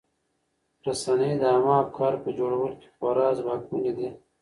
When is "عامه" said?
1.51-1.75